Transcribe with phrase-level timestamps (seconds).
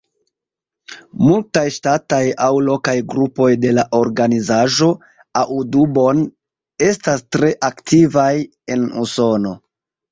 [1.25, 4.91] Multaj ŝtataj aŭ lokaj grupoj de la organizaĵo
[5.45, 6.27] Audubon
[6.91, 8.31] estas tre aktivaj
[8.77, 9.57] en Usono.